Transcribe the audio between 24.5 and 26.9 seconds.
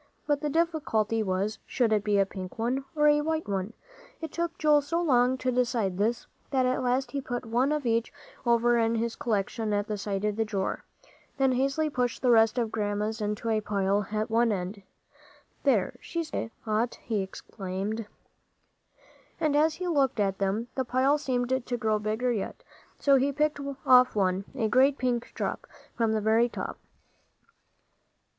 a great pink drop, from the very top.